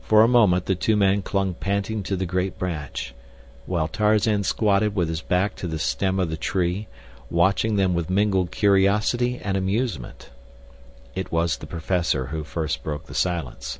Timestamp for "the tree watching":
6.30-7.76